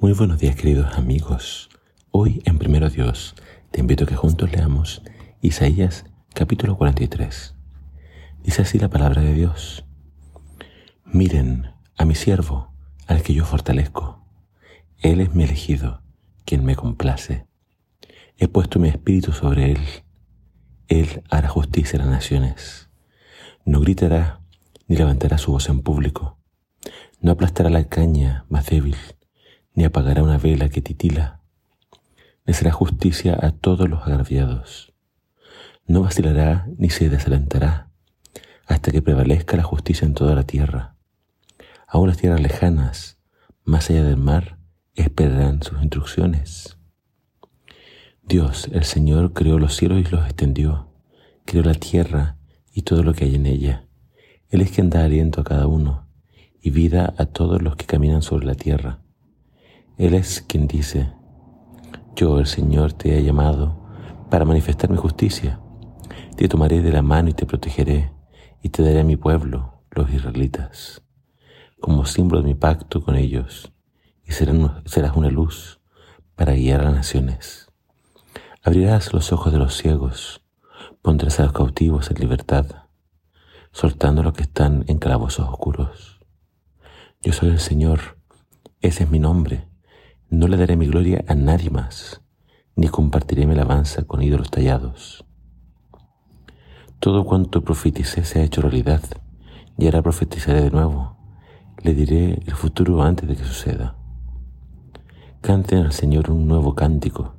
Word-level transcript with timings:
Muy 0.00 0.12
buenos 0.12 0.38
días 0.38 0.56
queridos 0.56 0.98
amigos. 0.98 1.70
Hoy 2.10 2.42
en 2.44 2.58
Primero 2.58 2.90
Dios 2.90 3.36
te 3.70 3.80
invito 3.80 4.04
a 4.04 4.06
que 4.06 4.16
juntos 4.16 4.50
leamos 4.52 5.02
Isaías 5.40 6.04
capítulo 6.34 6.76
43. 6.76 7.54
Dice 8.42 8.62
así 8.62 8.78
la 8.78 8.90
palabra 8.90 9.22
de 9.22 9.32
Dios. 9.32 9.86
Miren 11.06 11.70
a 11.96 12.04
mi 12.04 12.16
siervo, 12.16 12.74
al 13.06 13.22
que 13.22 13.34
yo 13.34 13.46
fortalezco. 13.46 14.26
Él 15.00 15.20
es 15.20 15.34
mi 15.34 15.44
elegido, 15.44 16.02
quien 16.44 16.64
me 16.64 16.76
complace. 16.76 17.46
He 18.36 18.48
puesto 18.48 18.80
mi 18.80 18.88
espíritu 18.88 19.32
sobre 19.32 19.72
él. 19.72 19.80
Él 20.88 21.22
hará 21.30 21.48
justicia 21.48 21.98
a 21.98 22.02
las 22.02 22.10
naciones. 22.10 22.90
No 23.64 23.80
gritará 23.80 24.40
ni 24.86 24.96
levantará 24.96 25.38
su 25.38 25.52
voz 25.52 25.68
en 25.68 25.80
público. 25.80 26.36
No 27.20 27.32
aplastará 27.32 27.70
la 27.70 27.84
caña 27.84 28.44
más 28.50 28.66
débil 28.66 28.96
ni 29.74 29.84
apagará 29.84 30.22
una 30.22 30.38
vela 30.38 30.68
que 30.68 30.80
titila. 30.80 31.40
Le 32.46 32.54
será 32.54 32.72
justicia 32.72 33.38
a 33.40 33.50
todos 33.50 33.88
los 33.88 34.02
agraviados. 34.06 34.94
No 35.86 36.02
vacilará 36.02 36.66
ni 36.78 36.90
se 36.90 37.08
desalentará 37.08 37.90
hasta 38.66 38.90
que 38.90 39.02
prevalezca 39.02 39.56
la 39.56 39.62
justicia 39.62 40.06
en 40.06 40.14
toda 40.14 40.34
la 40.34 40.44
tierra. 40.44 40.96
Aún 41.86 42.08
las 42.08 42.16
tierras 42.16 42.40
lejanas, 42.40 43.18
más 43.64 43.90
allá 43.90 44.04
del 44.04 44.16
mar, 44.16 44.58
esperarán 44.94 45.62
sus 45.62 45.80
instrucciones. 45.82 46.78
Dios, 48.22 48.68
el 48.72 48.84
Señor, 48.84 49.32
creó 49.32 49.58
los 49.58 49.76
cielos 49.76 50.00
y 50.00 50.04
los 50.04 50.24
extendió, 50.24 50.90
creó 51.44 51.62
la 51.62 51.74
tierra 51.74 52.38
y 52.72 52.82
todo 52.82 53.02
lo 53.02 53.12
que 53.12 53.24
hay 53.24 53.34
en 53.34 53.46
ella. 53.46 53.86
Él 54.48 54.62
es 54.62 54.70
quien 54.70 54.88
da 54.88 55.04
aliento 55.04 55.40
a 55.40 55.44
cada 55.44 55.66
uno 55.66 56.08
y 56.60 56.70
vida 56.70 57.14
a 57.18 57.26
todos 57.26 57.60
los 57.60 57.76
que 57.76 57.86
caminan 57.86 58.22
sobre 58.22 58.46
la 58.46 58.54
tierra. 58.54 59.03
Él 59.96 60.14
es 60.14 60.40
quien 60.40 60.66
dice, 60.66 61.12
yo 62.16 62.40
el 62.40 62.46
Señor 62.46 62.92
te 62.94 63.16
he 63.16 63.22
llamado 63.22 63.80
para 64.28 64.44
manifestar 64.44 64.90
mi 64.90 64.96
justicia. 64.96 65.60
Te 66.36 66.48
tomaré 66.48 66.82
de 66.82 66.90
la 66.90 67.00
mano 67.00 67.28
y 67.28 67.32
te 67.32 67.46
protegeré 67.46 68.12
y 68.60 68.70
te 68.70 68.82
daré 68.82 69.00
a 69.00 69.04
mi 69.04 69.14
pueblo, 69.14 69.84
los 69.92 70.12
israelitas, 70.12 71.02
como 71.80 72.06
símbolo 72.06 72.42
de 72.42 72.48
mi 72.48 72.54
pacto 72.56 73.04
con 73.04 73.14
ellos 73.14 73.72
y 74.24 74.32
serás 74.32 75.16
una 75.16 75.30
luz 75.30 75.80
para 76.34 76.54
guiar 76.54 76.80
a 76.80 76.84
las 76.86 76.94
naciones. 76.94 77.70
Abrirás 78.64 79.12
los 79.12 79.32
ojos 79.32 79.52
de 79.52 79.60
los 79.60 79.76
ciegos, 79.76 80.44
pondrás 81.02 81.38
a 81.38 81.44
los 81.44 81.52
cautivos 81.52 82.10
en 82.10 82.18
libertad, 82.18 82.66
soltando 83.70 84.22
a 84.22 84.24
los 84.24 84.32
que 84.32 84.42
están 84.42 84.84
en 84.88 84.98
calabozos 84.98 85.48
oscuros. 85.48 86.18
Yo 87.22 87.32
soy 87.32 87.50
el 87.50 87.60
Señor, 87.60 88.18
ese 88.80 89.04
es 89.04 89.10
mi 89.10 89.20
nombre 89.20 89.68
no 90.30 90.48
le 90.48 90.56
daré 90.56 90.76
mi 90.76 90.86
gloria 90.86 91.24
a 91.28 91.34
nadie 91.34 91.70
más, 91.70 92.20
ni 92.76 92.88
compartiré 92.88 93.46
mi 93.46 93.52
alabanza 93.52 94.04
con 94.04 94.22
ídolos 94.22 94.50
tallados. 94.50 95.24
Todo 96.98 97.24
cuanto 97.24 97.62
profeticé 97.62 98.24
se 98.24 98.40
ha 98.40 98.42
hecho 98.42 98.62
realidad, 98.62 99.02
y 99.76 99.86
ahora 99.86 100.02
profetizaré 100.02 100.62
de 100.62 100.70
nuevo. 100.70 101.16
Le 101.82 101.94
diré 101.94 102.42
el 102.46 102.54
futuro 102.54 103.02
antes 103.02 103.28
de 103.28 103.36
que 103.36 103.44
suceda. 103.44 103.96
Canten 105.40 105.80
al 105.80 105.92
Señor 105.92 106.30
un 106.30 106.48
nuevo 106.48 106.74
cántico, 106.74 107.34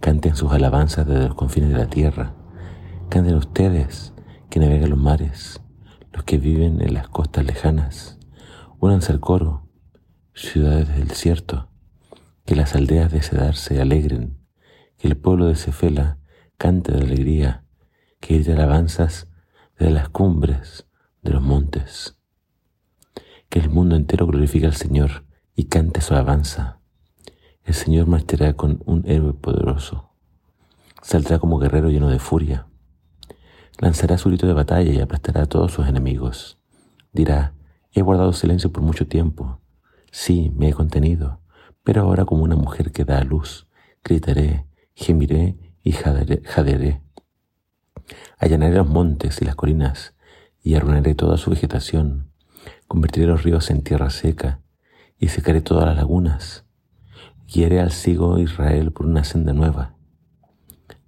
canten 0.00 0.34
sus 0.34 0.50
alabanzas 0.52 1.06
desde 1.06 1.28
los 1.28 1.34
confines 1.34 1.70
de 1.70 1.78
la 1.78 1.86
tierra, 1.86 2.34
canten 3.08 3.34
ustedes 3.34 4.14
que 4.48 4.60
navegan 4.60 4.90
los 4.90 4.98
mares, 4.98 5.60
los 6.12 6.24
que 6.24 6.38
viven 6.38 6.80
en 6.80 6.94
las 6.94 7.08
costas 7.08 7.44
lejanas, 7.44 8.18
únanse 8.80 9.12
al 9.12 9.20
coro, 9.20 9.66
ciudades 10.34 10.88
del 10.88 11.08
desierto, 11.08 11.68
que 12.44 12.56
las 12.56 12.74
aldeas 12.74 13.12
de 13.12 13.22
Cedar 13.22 13.54
se 13.54 13.80
alegren, 13.80 14.38
que 14.98 15.08
el 15.08 15.16
pueblo 15.16 15.46
de 15.46 15.54
Cefela 15.54 16.18
cante 16.58 16.92
de 16.92 17.02
alegría, 17.02 17.64
que 18.20 18.40
de 18.40 18.52
alabanzas 18.52 19.28
de 19.78 19.90
las 19.90 20.08
cumbres 20.08 20.86
de 21.22 21.32
los 21.32 21.42
montes. 21.42 22.18
Que 23.48 23.58
el 23.58 23.70
mundo 23.70 23.96
entero 23.96 24.26
glorifique 24.26 24.66
al 24.66 24.74
Señor 24.74 25.24
y 25.54 25.64
cante 25.64 26.00
su 26.00 26.14
alabanza. 26.14 26.80
El 27.64 27.74
Señor 27.74 28.06
marchará 28.06 28.54
con 28.54 28.82
un 28.86 29.04
héroe 29.06 29.34
poderoso. 29.34 30.10
Saldrá 31.02 31.38
como 31.38 31.58
guerrero 31.58 31.90
lleno 31.90 32.08
de 32.08 32.18
furia. 32.18 32.66
Lanzará 33.78 34.18
su 34.18 34.28
grito 34.28 34.46
de 34.46 34.52
batalla 34.52 34.92
y 34.92 35.00
aplastará 35.00 35.42
a 35.42 35.46
todos 35.46 35.72
sus 35.72 35.86
enemigos. 35.86 36.58
Dirá, 37.12 37.54
he 37.92 38.02
guardado 38.02 38.32
silencio 38.32 38.72
por 38.72 38.82
mucho 38.82 39.06
tiempo. 39.06 39.60
Sí, 40.10 40.52
me 40.56 40.68
he 40.68 40.72
contenido 40.72 41.41
pero 41.84 42.02
ahora 42.02 42.24
como 42.24 42.44
una 42.44 42.56
mujer 42.56 42.92
que 42.92 43.04
da 43.04 43.18
a 43.18 43.24
luz, 43.24 43.66
gritaré, 44.04 44.66
gemiré 44.94 45.56
y 45.82 45.92
jadearé. 45.92 47.02
Allanaré 48.38 48.76
los 48.76 48.88
montes 48.88 49.40
y 49.40 49.44
las 49.44 49.54
colinas 49.54 50.14
y 50.62 50.74
arruinaré 50.74 51.14
toda 51.14 51.36
su 51.36 51.50
vegetación. 51.50 52.30
Convertiré 52.86 53.26
los 53.26 53.42
ríos 53.42 53.70
en 53.70 53.82
tierra 53.82 54.10
seca 54.10 54.60
y 55.18 55.28
secaré 55.28 55.60
todas 55.60 55.86
las 55.86 55.96
lagunas. 55.96 56.64
Guiaré 57.46 57.80
al 57.80 57.90
ciego 57.90 58.38
Israel 58.38 58.92
por 58.92 59.06
una 59.06 59.24
senda 59.24 59.52
nueva, 59.52 59.94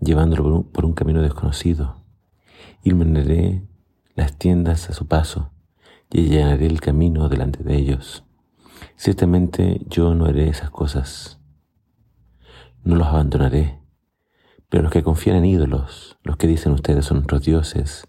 llevándolo 0.00 0.64
por 0.64 0.84
un, 0.84 0.94
camino 0.94 1.22
desconocido. 1.22 2.04
Iluminaré 2.82 3.62
las 4.14 4.36
tiendas 4.36 4.90
a 4.90 4.92
su 4.92 5.06
paso 5.06 5.52
y 6.10 6.36
allanaré 6.36 6.66
el 6.66 6.80
camino 6.80 7.28
delante 7.28 7.62
de 7.62 7.76
ellos. 7.76 8.24
Ciertamente 9.04 9.80
yo 9.88 10.14
no 10.14 10.26
haré 10.26 10.48
esas 10.48 10.70
cosas. 10.70 11.40
No 12.84 12.94
los 12.94 13.08
abandonaré. 13.08 13.80
Pero 14.68 14.84
los 14.84 14.92
que 14.92 15.02
confían 15.02 15.38
en 15.38 15.44
ídolos, 15.44 16.18
los 16.22 16.36
que 16.36 16.46
dicen 16.46 16.70
ustedes 16.70 17.06
son 17.06 17.16
nuestros 17.16 17.42
dioses, 17.42 18.06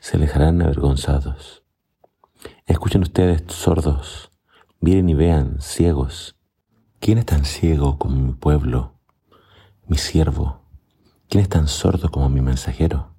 se 0.00 0.16
alejarán 0.16 0.62
avergonzados. 0.62 1.62
Escuchen 2.64 3.02
ustedes, 3.02 3.42
sordos, 3.48 4.30
miren 4.80 5.10
y 5.10 5.14
vean, 5.14 5.60
ciegos. 5.60 6.38
¿Quién 7.00 7.18
es 7.18 7.26
tan 7.26 7.44
ciego 7.44 7.98
como 7.98 8.16
mi 8.16 8.32
pueblo, 8.32 8.94
mi 9.86 9.98
siervo? 9.98 10.62
¿Quién 11.28 11.42
es 11.42 11.50
tan 11.50 11.68
sordo 11.68 12.10
como 12.10 12.30
mi 12.30 12.40
mensajero? 12.40 13.14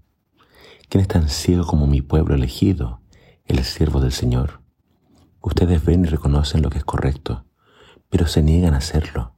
¿Quién 0.90 1.04
es 1.04 1.08
tan 1.08 1.30
ciego 1.30 1.68
como 1.68 1.86
mi 1.86 2.02
pueblo 2.02 2.34
elegido, 2.34 3.04
el 3.46 3.64
siervo 3.64 4.02
del 4.02 4.12
Señor? 4.12 4.65
Ustedes 5.46 5.86
ven 5.86 6.06
y 6.06 6.08
reconocen 6.08 6.64
lo 6.64 6.72
que 6.72 6.80
es 6.80 6.84
correcto, 6.84 7.46
pero 8.10 8.26
se 8.26 8.42
niegan 8.42 8.74
a 8.74 8.78
hacerlo. 8.78 9.36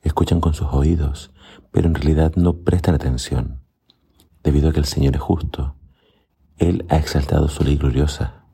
Escuchan 0.00 0.40
con 0.40 0.54
sus 0.54 0.68
oídos, 0.68 1.32
pero 1.72 1.88
en 1.88 1.96
realidad 1.96 2.34
no 2.36 2.58
prestan 2.58 2.94
atención. 2.94 3.60
Debido 4.44 4.68
a 4.68 4.72
que 4.72 4.78
el 4.78 4.86
Señor 4.86 5.16
es 5.16 5.20
justo, 5.20 5.74
Él 6.58 6.86
ha 6.90 6.96
exaltado 6.96 7.48
su 7.48 7.64
ley 7.64 7.76
gloriosa. 7.76 8.44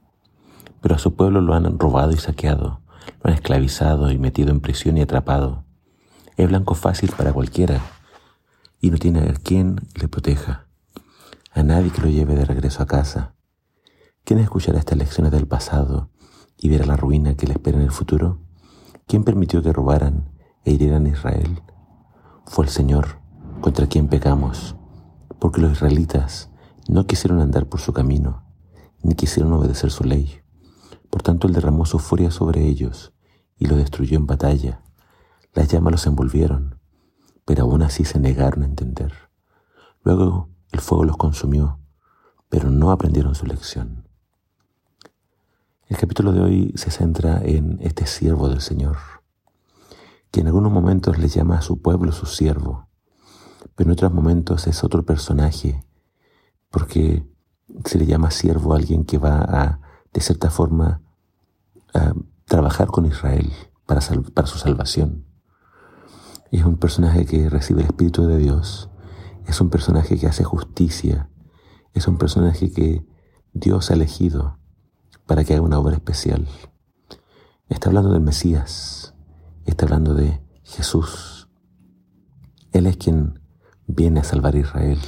Pero 0.81 0.95
a 0.95 0.99
su 0.99 1.15
pueblo 1.15 1.43
lo 1.43 1.53
han 1.53 1.79
robado 1.79 2.13
y 2.13 2.17
saqueado, 2.17 2.81
lo 3.23 3.31
han 3.31 3.35
esclavizado 3.35 4.11
y 4.11 4.17
metido 4.17 4.51
en 4.51 4.61
prisión 4.61 4.97
y 4.97 5.03
atrapado. 5.03 5.67
Es 6.39 6.49
blanco 6.49 6.75
fácil 6.75 7.13
para 7.15 7.35
cualquiera 7.35 7.83
y 8.81 8.91
no 8.91 8.97
tiene 8.97 9.29
a 9.29 9.35
quien 9.35 9.77
le 9.95 10.09
proteja, 10.09 10.69
a 11.53 11.63
nadie 11.63 11.91
que 11.91 12.01
lo 12.01 12.09
lleve 12.09 12.35
de 12.35 12.47
regreso 12.47 12.83
a 12.83 12.87
casa. 12.87 13.35
¿Quién 14.25 14.41
escuchará 14.41 14.79
estas 14.79 14.97
lecciones 14.97 15.33
del 15.33 15.47
pasado 15.47 16.09
y 16.59 16.69
ver 16.69 16.87
la 16.87 16.97
ruina 16.97 17.35
que 17.35 17.47
le 17.47 17.55
espera 17.55 17.79
en 17.79 17.85
el 17.85 17.91
futuro? 17.91 18.41
¿Quién 19.07 19.25
permitió 19.25 19.63
que 19.63 19.73
robaran 19.73 20.31
e 20.65 20.73
hirieran 20.73 21.07
a 21.07 21.11
Israel? 21.11 21.63
Fue 22.47 22.65
el 22.65 22.71
Señor, 22.71 23.21
contra 23.61 23.87
quien 23.87 24.09
pecamos, 24.09 24.77
porque 25.39 25.61
los 25.61 25.73
israelitas 25.73 26.51
no 26.89 27.07
quisieron 27.07 27.41
andar 27.41 27.67
por 27.67 27.81
su 27.81 27.93
camino, 27.93 28.45
ni 29.03 29.15
quisieron 29.15 29.53
obedecer 29.53 29.91
su 29.91 30.05
ley. 30.05 30.41
Por 31.11 31.23
tanto, 31.23 31.47
Él 31.47 31.55
derramó 31.55 31.87
su 31.87 31.99
furia 31.99 32.31
sobre 32.31 32.67
ellos 32.67 33.13
y 33.57 33.67
los 33.67 33.79
destruyó 33.79 34.17
en 34.17 34.27
batalla. 34.27 34.83
Las 35.55 35.69
llamas 35.69 35.93
los 35.93 36.07
envolvieron, 36.07 36.81
pero 37.45 37.65
aún 37.65 37.83
así 37.83 38.05
se 38.05 38.19
negaron 38.19 38.63
a 38.63 38.67
entender. 38.67 39.13
Luego 40.03 40.51
el 40.73 40.81
fuego 40.81 41.05
los 41.05 41.17
consumió, 41.17 41.81
pero 42.49 42.71
no 42.71 42.91
aprendieron 42.91 43.35
su 43.35 43.47
lección. 43.47 44.08
El 45.89 45.97
capítulo 45.97 46.33
de 46.33 46.43
hoy 46.43 46.73
se 46.77 46.91
centra 46.91 47.41
en 47.43 47.79
este 47.81 48.05
siervo 48.05 48.51
del 48.51 48.61
Señor, 48.61 48.99
que 50.31 50.41
en 50.41 50.47
algunos 50.49 50.71
momentos 50.71 51.17
le 51.17 51.29
llama 51.29 51.57
a 51.57 51.63
su 51.63 51.81
pueblo 51.81 52.13
su 52.13 52.27
siervo, 52.27 52.91
pero 53.75 53.89
en 53.89 53.93
otros 53.93 54.13
momentos 54.13 54.67
es 54.67 54.85
otro 54.85 55.07
personaje, 55.07 55.83
porque 56.71 57.27
se 57.87 57.97
le 57.97 58.05
llama 58.05 58.31
siervo 58.31 58.75
a 58.75 58.77
alguien 58.77 59.07
que 59.07 59.17
va 59.17 59.39
a, 59.39 59.81
de 60.13 60.21
cierta 60.21 60.51
forma, 60.51 61.01
a 61.95 62.13
trabajar 62.45 62.89
con 62.89 63.07
Israel 63.07 63.51
para, 63.87 64.03
para 64.35 64.47
su 64.47 64.59
salvación. 64.59 65.25
Es 66.51 66.67
un 66.67 66.77
personaje 66.77 67.25
que 67.25 67.49
recibe 67.49 67.81
el 67.81 67.87
Espíritu 67.87 68.27
de 68.27 68.37
Dios, 68.37 68.91
es 69.47 69.59
un 69.63 69.71
personaje 69.71 70.19
que 70.19 70.27
hace 70.27 70.45
justicia, 70.45 71.31
es 71.95 72.07
un 72.09 72.19
personaje 72.19 72.71
que 72.71 73.07
Dios 73.55 73.91
ha 73.91 73.95
elegido 73.95 74.59
para 75.29 75.45
que 75.45 75.53
haga 75.53 75.63
una 75.63 75.79
obra 75.79 75.95
especial. 75.95 76.49
Está 77.69 77.91
hablando 77.91 78.13
del 78.13 78.23
Mesías, 78.23 79.15
está 79.67 79.85
hablando 79.85 80.15
de 80.15 80.41
Jesús. 80.63 81.51
Él 82.73 82.87
es 82.87 82.97
quien 82.97 83.39
viene 83.87 84.21
a 84.21 84.25
salvar 84.25 84.55
a 84.55 84.61
Israel. 84.61 84.99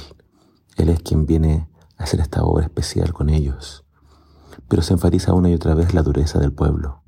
Él 0.77 0.89
es 0.89 1.01
quien 1.01 1.25
viene 1.25 1.67
a 1.97 2.03
hacer 2.03 2.19
esta 2.19 2.43
obra 2.43 2.65
especial 2.65 3.13
con 3.13 3.31
ellos. 3.31 3.83
Pero 4.67 4.83
se 4.83 4.93
enfatiza 4.93 5.33
una 5.33 5.49
y 5.49 5.55
otra 5.55 5.73
vez 5.73 5.95
la 5.95 6.03
dureza 6.03 6.37
del 6.37 6.53
pueblo, 6.53 7.01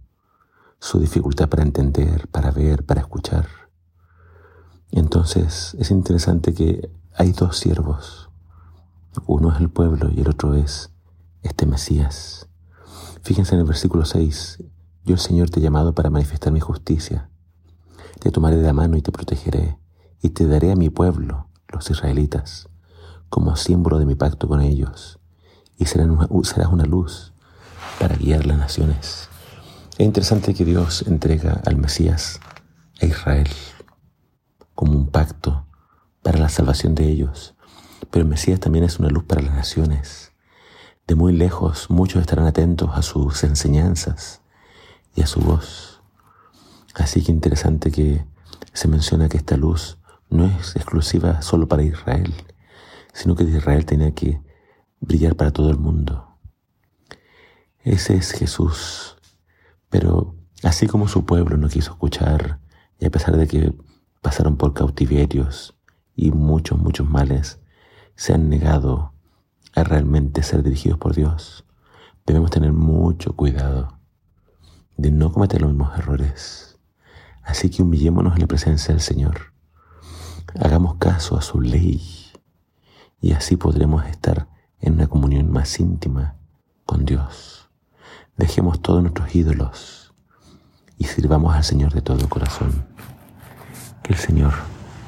su 0.79 0.99
dificultad 0.99 1.49
para 1.49 1.61
entender, 1.61 2.27
para 2.29 2.49
ver, 2.49 2.83
para 2.83 3.01
escuchar. 3.01 3.47
Entonces 4.89 5.75
es 5.77 5.91
interesante 5.91 6.55
que 6.55 6.89
hay 7.13 7.31
dos 7.31 7.59
siervos. 7.59 8.31
Uno 9.27 9.53
es 9.53 9.59
el 9.59 9.69
pueblo 9.69 10.09
y 10.11 10.21
el 10.21 10.29
otro 10.29 10.55
es 10.55 10.89
este 11.43 11.67
Mesías. 11.67 12.49
Fíjense 13.21 13.55
en 13.55 13.61
el 13.61 13.67
versículo 13.67 14.05
6. 14.05 14.63
Yo 15.05 15.13
el 15.13 15.19
Señor 15.19 15.49
te 15.49 15.59
he 15.59 15.63
llamado 15.63 15.93
para 15.93 16.09
manifestar 16.09 16.51
mi 16.51 16.59
justicia. 16.59 17.29
Te 18.19 18.31
tomaré 18.31 18.57
de 18.57 18.63
la 18.63 18.73
mano 18.73 18.97
y 18.97 19.01
te 19.01 19.11
protegeré 19.11 19.77
y 20.21 20.29
te 20.29 20.47
daré 20.47 20.71
a 20.71 20.75
mi 20.75 20.89
pueblo, 20.89 21.49
los 21.67 21.89
israelitas, 21.89 22.69
como 23.29 23.55
símbolo 23.55 23.99
de 23.99 24.05
mi 24.05 24.15
pacto 24.15 24.47
con 24.47 24.61
ellos. 24.61 25.19
Y 25.77 25.85
serás 25.85 26.07
una, 26.07 26.27
serás 26.43 26.67
una 26.71 26.85
luz 26.85 27.33
para 27.99 28.15
guiar 28.15 28.45
las 28.45 28.57
naciones. 28.57 29.29
Es 29.97 30.05
interesante 30.05 30.53
que 30.53 30.65
Dios 30.65 31.03
entrega 31.07 31.61
al 31.65 31.77
Mesías 31.77 32.39
a 33.01 33.05
Israel 33.05 33.49
como 34.75 34.97
un 34.97 35.07
pacto 35.07 35.65
para 36.21 36.39
la 36.39 36.49
salvación 36.49 36.95
de 36.95 37.07
ellos. 37.07 37.55
Pero 38.11 38.23
el 38.23 38.29
Mesías 38.29 38.59
también 38.59 38.83
es 38.83 38.99
una 38.99 39.09
luz 39.09 39.23
para 39.23 39.41
las 39.41 39.55
naciones. 39.55 40.32
De 41.07 41.15
muy 41.15 41.33
lejos 41.33 41.89
muchos 41.89 42.21
estarán 42.21 42.45
atentos 42.45 42.91
a 42.93 43.01
sus 43.01 43.43
enseñanzas 43.43 44.41
y 45.15 45.21
a 45.21 45.27
su 45.27 45.41
voz. 45.41 46.01
Así 46.95 47.23
que 47.23 47.31
interesante 47.31 47.91
que 47.91 48.25
se 48.71 48.87
menciona 48.87 49.27
que 49.27 49.37
esta 49.37 49.57
luz 49.57 49.97
no 50.29 50.45
es 50.45 50.75
exclusiva 50.75 51.41
solo 51.41 51.67
para 51.67 51.83
Israel, 51.83 52.33
sino 53.13 53.35
que 53.35 53.43
Israel 53.43 53.85
tenía 53.85 54.13
que 54.13 54.41
brillar 55.01 55.35
para 55.35 55.51
todo 55.51 55.69
el 55.69 55.77
mundo. 55.77 56.37
Ese 57.83 58.15
es 58.15 58.31
Jesús. 58.31 59.17
Pero 59.89 60.35
así 60.63 60.87
como 60.87 61.07
su 61.07 61.25
pueblo 61.25 61.57
no 61.57 61.67
quiso 61.67 61.91
escuchar, 61.91 62.59
y 62.97 63.05
a 63.05 63.11
pesar 63.11 63.35
de 63.35 63.47
que 63.47 63.73
pasaron 64.21 64.55
por 64.55 64.73
cautiverios 64.73 65.75
y 66.15 66.31
muchos, 66.31 66.79
muchos 66.79 67.07
males, 67.09 67.59
se 68.15 68.33
han 68.33 68.49
negado 68.49 69.12
a 69.75 69.83
realmente 69.83 70.43
ser 70.43 70.63
dirigidos 70.63 70.99
por 70.99 71.15
Dios, 71.15 71.65
debemos 72.25 72.51
tener 72.51 72.73
mucho 72.73 73.35
cuidado 73.35 73.97
de 74.97 75.11
no 75.11 75.31
cometer 75.31 75.61
los 75.61 75.71
mismos 75.71 75.97
errores. 75.97 76.79
Así 77.43 77.69
que 77.69 77.81
humillémonos 77.81 78.35
en 78.35 78.41
la 78.41 78.47
presencia 78.47 78.93
del 78.93 79.01
Señor. 79.01 79.53
Hagamos 80.59 80.95
caso 80.95 81.37
a 81.37 81.41
su 81.41 81.59
ley 81.59 82.01
y 83.19 83.31
así 83.33 83.57
podremos 83.57 84.05
estar 84.05 84.47
en 84.79 84.93
una 84.93 85.07
comunión 85.07 85.51
más 85.51 85.79
íntima 85.79 86.35
con 86.85 87.05
Dios. 87.05 87.69
Dejemos 88.37 88.81
todos 88.81 89.01
nuestros 89.01 89.33
ídolos 89.35 90.13
y 90.97 91.05
sirvamos 91.05 91.55
al 91.55 91.63
Señor 91.63 91.93
de 91.93 92.01
todo 92.01 92.29
corazón. 92.29 92.85
Que 94.03 94.13
el 94.13 94.19
Señor 94.19 94.53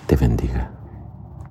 te 0.08 0.16
bendiga. 0.16 0.75